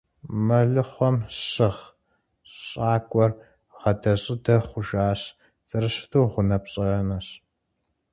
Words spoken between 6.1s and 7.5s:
гъуанэпщӀанэщ.